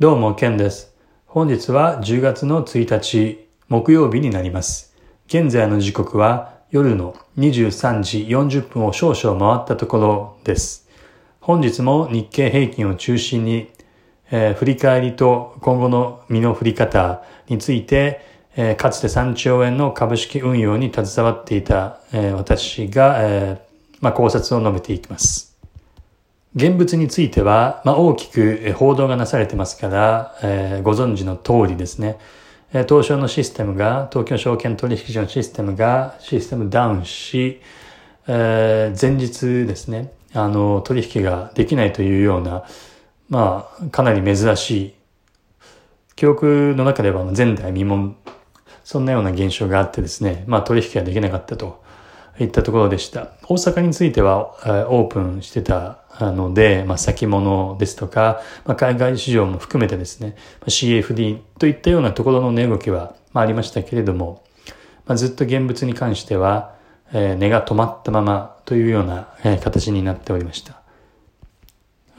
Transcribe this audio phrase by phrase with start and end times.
[0.00, 0.92] どうも、ケンです。
[1.24, 4.92] 本日は10月の1日、木曜日になります。
[5.28, 10.88] 現在の時刻は夜の23時40分を少々回ったところです。
[11.40, 13.70] 本日も日経平均を中心に、
[14.32, 18.20] えー、振り返りと今後の身の振り方について、
[18.56, 23.64] えー、かつて3兆円の株式運用に携わっていた、えー、私が、え
[24.00, 25.53] まあ、考察を述べていきます。
[26.54, 32.18] 現物については、まあ、大きく報道がなされてますから、えー、ご存知の通りですね。
[32.88, 37.60] 東証のシステムが、東京証券取引所のシステムがシステムダウンし、
[38.26, 42.64] えー、前日ですね、あの、取引ができないというような、
[43.28, 44.94] まあ、かなり珍しい、
[46.16, 48.14] 記憶の中では前代未聞、
[48.84, 51.83] そんなような現象があってですね、まあ取引ができなかったと
[52.40, 53.28] いったところでした。
[53.44, 64.44] 大阪については、オープンしてたので、まあ、先物ですとか、まあ、海外市場も含めてですね、CFD といったようなところの値動きは、まあ、ありましたけれども、
[65.06, 66.74] まあ、ずっと現物に関しては、
[67.12, 70.80] えー、値が止まったままというような、えー、形になっておりました。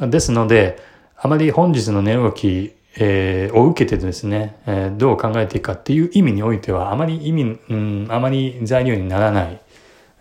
[0.08, 0.80] ですので、
[1.18, 9.60] あまり本日の値動き、えー、を受けてですね、えー、どう考えていくかっていう意味においては、あまり意味、うん、あまり材料にならない、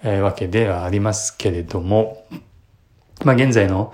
[0.04, 2.26] えー、わけではありますけれども、
[3.24, 3.92] まあ、現在の、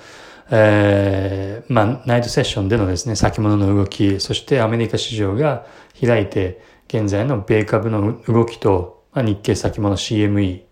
[0.50, 5.64] えー、まあ、ナイトセッションでのですね、先物の動き、そしてアメリカ市場が
[5.98, 10.62] 開いて、現在の米株の動きと、まあ、日経先物 CME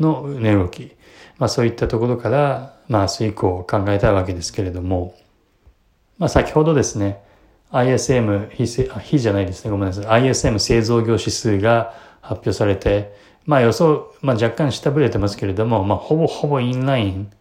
[0.00, 0.96] の値動き、
[1.38, 5.14] まあ、そういったところから、まあ、明日以降考えたわけですけれども、
[6.18, 7.22] まあ、先ほどですね、
[7.70, 8.66] ISM、非
[9.00, 10.22] 非じゃないですね、ごめんなさい。
[10.22, 13.14] ISM 製造業指数が発表されて、
[13.46, 17.32] まあ予想、まあ若干下振れてますけれども、まあほぼほぼインライン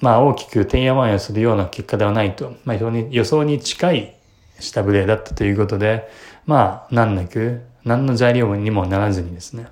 [0.00, 4.14] まあ大きくてんやわんやするような結果ではないと、まあ非常に予想に近い
[4.58, 6.08] 下振れだったということで、
[6.46, 9.66] まあ難なく、何の材料にもならずにですね、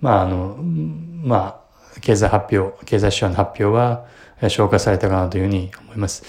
[0.00, 1.60] まああの、ま
[1.94, 4.06] あ経済発表、経済指標の発表は
[4.48, 6.24] 消化されたかなというふうに思います。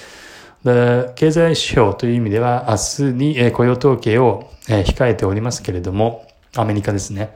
[0.64, 7.36] で経済指標という意味では明日に雇用統計を控えておりますけれども、アメリカですね。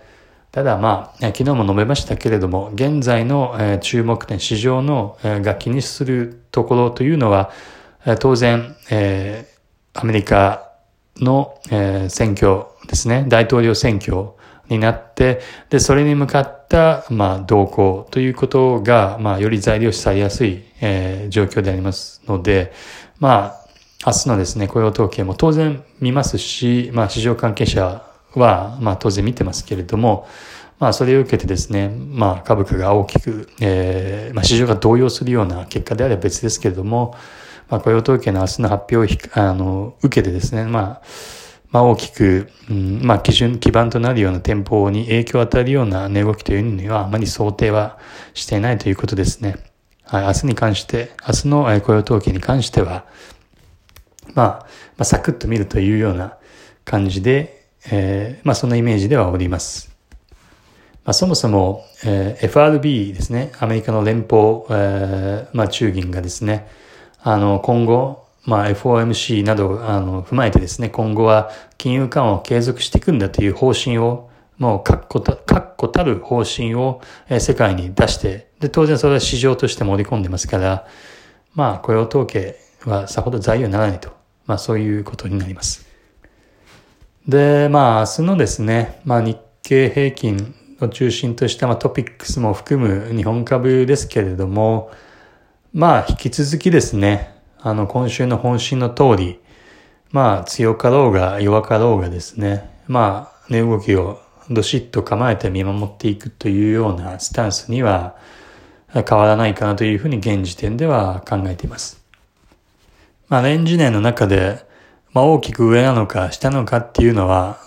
[0.56, 7.52] ただまあ、昨日も述べましたけれども、現在の注目点、市場のが気にするところというのは、
[8.22, 10.72] 当然、えー、アメリカ
[11.18, 11.60] の、
[12.08, 14.30] 選挙ですね、大統領選挙
[14.70, 22.72] になって、で、それに向かった、まあ、動向ということが、まあ、より材料視されやすい、えー、状況でありますので、
[23.20, 23.68] まあ、
[24.08, 30.28] 明日のですね、雇用統計も当然見ますし、まあ、市場関係者は、まあ当然見てますけれども、
[30.79, 37.16] まあそれを受けてですね、まあ株価が大きく、えー、まあ市場が動揺するような結果であれば別ですけれども、
[37.69, 41.01] まあ雇用統計の明日の発表をあの受けてですね、まあ、
[41.72, 47.97] まあ大きく、うん、まあ基準、基盤となるような店舗に影響を与えるような値動きというにはあまり想定は
[48.34, 49.56] していないということですね。
[50.03, 53.06] はい、明日に関して、明日の雇用統計に関しては、
[54.35, 54.67] まあ、ま
[55.00, 56.38] あ、サクッと見るというような
[56.84, 57.55] 感じで、
[57.91, 59.96] えー、まあそのイメージではおります。
[61.06, 66.68] まあ、そもそも、えー、FRB ですね、アメリカの連邦、えー、まあ中銀がですね、
[67.22, 80.88] あの今後、まあ FOMC などあの踏まえてですね、今後は金融緩和を継続していくんだという方針を、もう確固た確固たる方針を、えー、世界に出して、で、当然それは市場として盛り込んでますから、
[81.53, 84.09] まあ雇用統計はさほど材料にならないと、
[84.47, 85.85] まあそういうことになります。
[87.28, 94.91] で、まあ、明日のですね、まあ、日経平均を中心とした、まあ、トピックスも含む日本株ですけれども、
[95.74, 99.40] まあ、引き続きですね、あの、今週の本心の通り、
[100.12, 104.22] まあ、強かろうが弱かろうがですね、まあ、値動きを
[104.52, 108.16] どしっと構えて見守っていくというようなスタンスには
[108.94, 112.06] 変わらないかなというふうに現時点では考えています。
[113.30, 114.64] まあ、レンジ年の中で、
[115.16, 117.58] まあ大きく上なのか下のかっていうのは、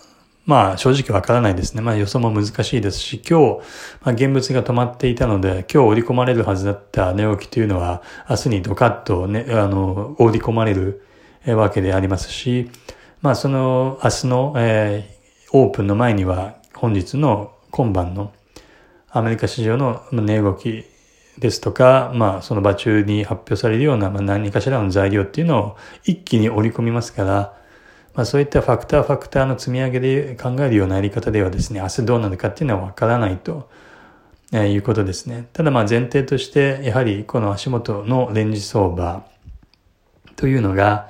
[0.45, 1.81] まあ正直わからないですね。
[1.81, 3.61] まあ予想も難しいですし、今日、
[4.03, 11.03] まあ、現物が止まっていたので、今日織り込まれるはずだった値動きというのは、明日にドカッとね、あの、織り込まれる
[11.47, 12.71] わけでありますし、
[13.23, 18.31] まあその明日の、えー、オープンの前には、本日の今晩の
[19.09, 20.85] アメリカ市場の値動き
[21.39, 27.59] ですとか、まあ、その場中に発表されるような、まあ、何かしらの材料っていうのを一気に織り込みますから、
[28.15, 33.71] まあ、そういったファクターファクターの積み上げで考えるようなやり方ではですね、明日どうなるかっていうのはわからないと、
[34.53, 35.49] えー、いうことですね。
[35.53, 39.25] ただまあ前提として、やはりこの足元のレンジ相場
[40.37, 41.09] というのが、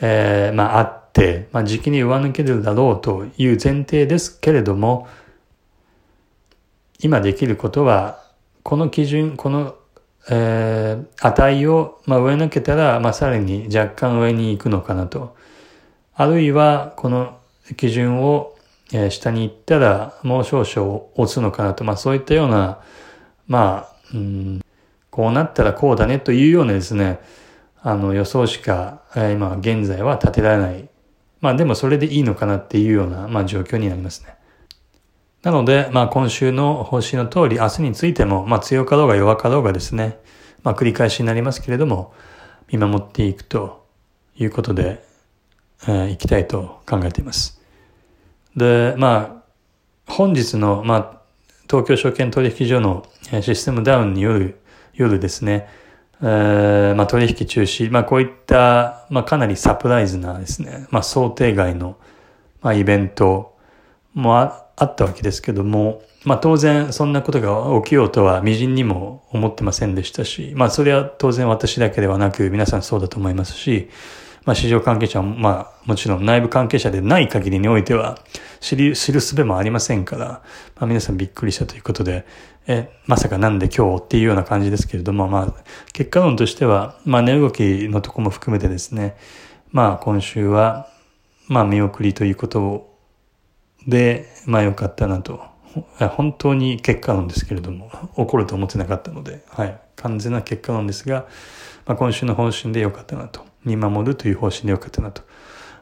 [0.00, 5.08] えー、まああって、まあ時期に上抜けるだろうという前提ですけれども、
[7.00, 8.21] 今できることは、
[8.62, 9.76] この基準、この、
[10.30, 15.36] えー、値を、まあ、上抜けたら、まあ、さらに若干上に行くのかなと。
[16.14, 17.38] あるいは、この
[17.76, 18.56] 基準を、
[18.92, 21.84] えー、下に行ったら、もう少々落つのかなと。
[21.84, 22.80] まあ、そういったような、
[23.46, 24.60] まあ、うん、
[25.10, 27.20] こうなったらこうだねというようなですね、
[27.82, 30.88] あの予想しか、えー、今現在は立てられない。
[31.40, 34.36] まあでもそれでいいのかなっていうような、まあ状況になりますね。
[35.42, 40.18] なので、まあ今週の方針の通り、明日についても、まあ強かろうが弱かろうがですね、
[40.62, 42.14] まあ繰り返しになりますけれども、
[42.70, 43.86] 見守っていくと
[44.36, 45.04] いうことで、
[45.88, 47.60] えー、いきたいと考えています。
[48.56, 49.42] で、ま
[50.06, 51.20] あ、本日の、まあ、
[51.68, 53.06] 東京証券取引所の
[53.40, 54.58] システムダウンによる、
[54.94, 55.68] 夜ですね、
[56.20, 61.96] えー、まあ取引中止、まあこういった、まあかなりサプライズなですね、まあ想定外の、
[62.60, 63.56] まあイベント
[64.14, 73.88] もああったわけですけども、まあ当然そんなことが起きようとは微塵にも思ってませんでしたし、まあそれは当然私だけではなく皆さんそうだと思いますし、
[74.44, 78.18] まあ市場関係者も、まあもちろん内部関係者でない限りにおいては
[78.60, 80.26] 知り、知るすべもありませんから、
[80.76, 82.24] まあ皆さんびっくりしたということで、
[82.66, 89.16] え、まさかなんで今日っていうような感じですけれども、まあ結果論としては、まあ値動きのとこも含めてですね、
[89.72, 90.88] まあ今週は、
[91.48, 92.91] まあ見送りということを
[93.86, 95.40] で、まあよかったなと。
[96.16, 99.78] 本当に結果論ですけれども、起こると思ってなかったので、はい。
[99.96, 101.26] 完全な結果論ですが、
[101.86, 103.52] まあ、今週の方針でよかったなと。
[103.64, 105.22] 見守るという方針でよかったなと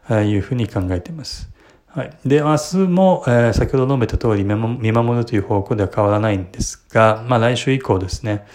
[0.06, 1.50] ああいうふうに考えています。
[1.87, 2.17] はい。
[2.25, 8.47] で、明日も、えー、先ほど述べた通り見守るという方向では変わらないんですが、まあ来週以降ですね、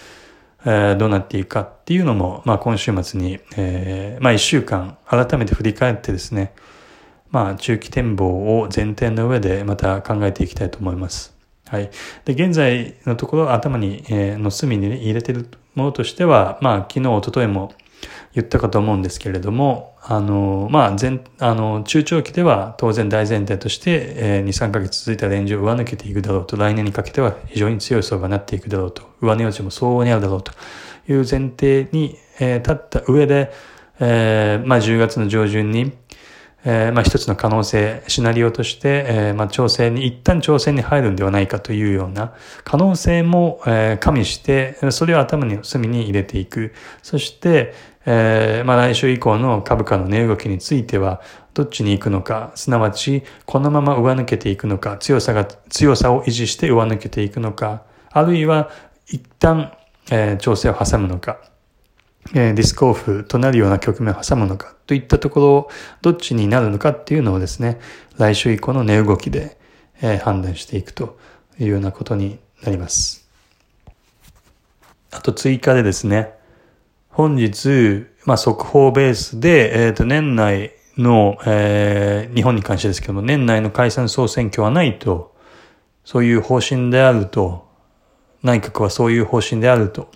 [0.65, 6.53] えー、どうなっていくかっていうのも、まあ今週末に、えー、まあ一週間改めて振り返ってですね、
[7.31, 11.35] まあ、中期展望を前提の上でまた考えていきたいと思います。
[11.67, 11.89] はい。
[12.25, 17.73] で、現在のところ頭に、えー、の隅に入れているものとしては、まあ、昨日、おとといも
[18.33, 30.51] 言ったかと思うんですけれども、あの、まあ、前、あの、中長期では当然大前提として、えー、2、3ヶ月続いたレンジを上抜けていくだろうと、来年にかけては非常に強い層がなっていくだろうと、上値余地も相応にあるだろうと
[31.09, 33.51] いう前提に、えー、立った上で、
[33.99, 35.93] えー、まあ、10月の上旬に、
[36.65, 42.33] えー、まあ一つの可能性、シナリオとして、えー、まあ調整に、一旦調整に入るんではないかというような
[42.63, 46.73] 可能性も、えー、加味して、それを頭に隅に入れていく。
[47.03, 47.73] そして、
[48.07, 51.21] えー、まあ来週以降の株価の値動きについては、
[51.53, 58.69] どっちに行くのか、すなわち、このまま上抜けていくのか、強さが、強さを維持して上抜けていくのか、あるいは、
[59.07, 59.71] 一旦、
[60.11, 61.37] えー、調整を挟むのか。
[62.33, 65.69] えディスクオフとなるような局面を挟むのかといったところを
[66.01, 67.79] どっちになるのかっていうのをですね、
[68.17, 69.57] 来週以降の値動きで、
[70.01, 71.17] え判断していくと
[71.59, 73.29] いうようなことになります。
[75.11, 76.33] あと追加でですね、
[77.09, 85.33] 本日、まあ、速報ベースで、えっ、ー、と、年内の、えー、日本に関してですけども、年内の解散総選挙はないと、
[86.03, 87.65] そういう方針であると、
[88.43, 90.11] 内閣はそういう方針であると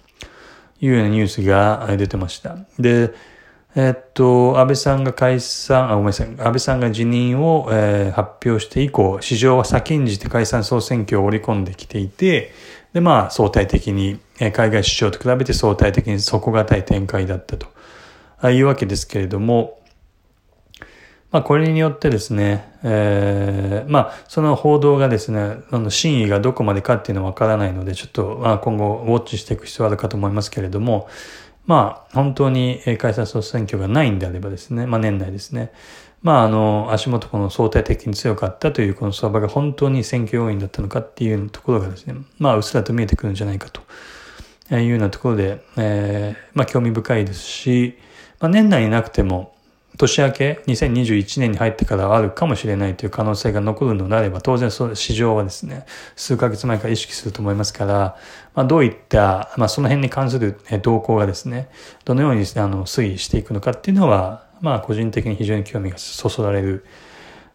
[0.82, 2.58] いうようなニュースが出てました。
[2.80, 3.14] で、
[3.76, 12.52] えっと、安倍さんが解散、あ、ごめんなさい、安倍さんが辞任を、えー、発表して以降、市場は先んじて解散総選挙を織り込んできていて、
[12.94, 19.79] で、まあ、相対的に、え、海外市場と比べて相対的に底堅い展開だったというわけですけれども、
[21.32, 31.08] まあ、これによってですね、えー、まあ、その報道がですね、あの、真意がどこまでかっていうのはわからないので、ちょっと、まあ、今後、ウォッチしていく必要あるかと思いますけれども、
[31.68, 35.72] まあ、本当に解散総選挙がないんであればですね、まあ、年内ですね、
[36.24, 43.82] まあ、あの、足元この相対的に強かったというこの相場が本当に選挙要因だったのかっていうところがですね、まあ、うっすらと見えてくるんじゃないかと
[44.76, 48.00] いうようなところで、えー、まあ、興味深いですし、
[48.40, 49.54] まあ、年内になくても、
[49.98, 58.18] 年明け2021年に入ってからあるかもしれないという可能性が残るのであれば、当然そ市場はですね、数ヶ月前から意識すると思いますから、
[58.56, 61.70] まあ、どういった、まあ、その辺に関する動向がですね、
[62.06, 66.86] どのようにですね、あの、推移していくのかっていうのは、まあ、個人的に非常に興味がそそられる、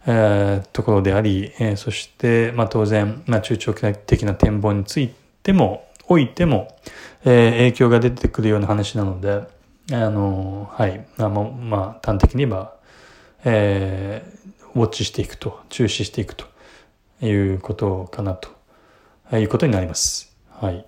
[0.06, 6.76] えー、ところであり、えー、そして、まあ、当然、まあ、中長期的な展望についても、おいても、
[7.24, 9.42] えー、影響が出てくるような話なので、
[9.92, 11.06] あの、はい。
[11.18, 12.74] まあ、まあ、端的に言えば、
[13.44, 16.46] えー、ウォッチしていくと、注視していくと
[17.20, 18.48] いうことかなと
[19.36, 20.34] いうことになります。
[20.50, 20.86] はい。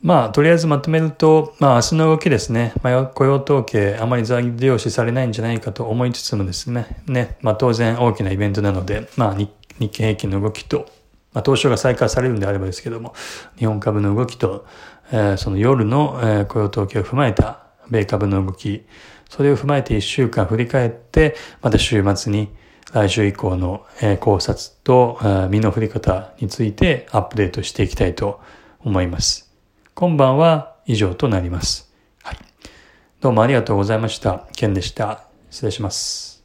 [0.00, 2.72] まあ、とりあえずまとめると、まあ、明日の動きですね。
[2.82, 10.88] まあ、雇用統計、あまり材料視されないんじゃないかと思いつつもですね、ね、まあ、当然大きなイベントなので、まあ、日経平均の動きと、
[11.32, 13.12] まあ、東証が再開されるんであればですけども、
[13.58, 14.66] 日本株の動きと、
[15.12, 18.86] え、その夜の、え、雇用統計を踏まえた米株の動き、
[19.28, 22.48] それを踏まえて一週間振り返って、また週末に
[22.92, 28.40] 来週以降の、え、考察と、え、身の振り方についてアップデートしていきたいと
[28.80, 29.52] 思います。
[29.94, 31.92] 今晩は以上となります。
[32.22, 32.36] はい。
[33.20, 34.46] どうもありがとうございました。
[34.54, 35.24] ケンでした。
[35.50, 36.37] 失礼します。